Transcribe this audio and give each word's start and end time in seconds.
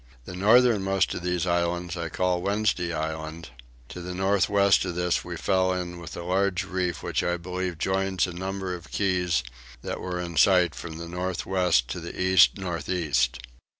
The 0.25 0.35
northernmost 0.35 1.13
of 1.13 1.21
these 1.21 1.45
islands 1.45 1.95
I 1.95 2.09
call 2.09 2.41
Wednesday 2.41 2.91
Island: 2.91 3.49
to 3.89 4.01
the 4.01 4.15
north 4.15 4.49
west 4.49 4.83
of 4.83 4.95
this 4.95 5.23
we 5.23 5.37
fell 5.37 5.71
in 5.73 5.99
with 5.99 6.17
a 6.17 6.23
large 6.23 6.63
reef 6.63 7.03
which 7.03 7.21
I 7.21 7.37
believe 7.37 7.77
joins 7.77 8.25
a 8.25 8.33
number 8.33 8.73
of 8.73 8.89
keys 8.89 9.43
that 9.83 9.99
were 10.01 10.19
in 10.19 10.37
sight 10.37 10.73
from 10.73 10.97
the 10.97 11.07
north 11.07 11.45
west 11.45 11.87
to 11.89 11.99
the 11.99 12.19
east 12.19 12.57
north 12.57 12.89
east. 12.89 13.43